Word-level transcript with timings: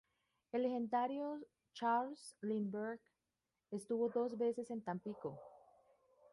El 0.51 0.63
legendario 0.63 1.41
Charles 1.75 2.35
Lindbergh 2.41 2.99
estuvo 3.69 4.09
dos 4.09 4.35
veces 4.35 4.71
en 4.71 4.81
Tampico. 4.83 5.39